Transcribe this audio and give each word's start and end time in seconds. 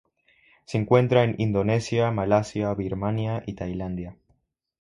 Se 0.65 0.79
encuentra 0.79 1.23
en 1.25 1.35
Indonesia, 1.37 2.09
Malasia, 2.09 2.73
Birmania, 2.73 3.43
y 3.45 3.53
Tailandia. 3.53 4.15